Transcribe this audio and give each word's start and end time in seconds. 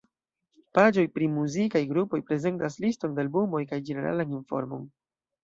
Paĝoj 0.77 1.03
pri 1.17 1.27
muzikaj 1.33 1.81
grupoj 1.91 2.21
prezentas 2.31 2.79
liston 2.87 3.15
de 3.19 3.27
albumoj 3.27 3.63
kaj 3.75 3.81
ĝeneralan 3.93 4.35
informon. 4.41 4.91